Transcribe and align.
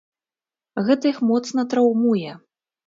Гэта 0.89 1.03
іх 1.13 1.21
моцна 1.33 1.69
траўмуе. 1.77 2.31